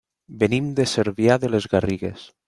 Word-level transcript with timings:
Venim 0.43 0.71
de 0.79 0.85
Cervià 0.93 1.35
de 1.43 1.51
les 1.57 1.67
Garrigues. 1.75 2.25